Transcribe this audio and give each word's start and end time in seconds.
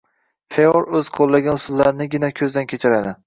Feor 0.55 0.87
o‘zi 0.99 1.13
qo‘llagan 1.17 1.59
usullarnigina 1.61 2.31
ko‘zdan 2.41 2.69
kechiradi. 2.73 3.15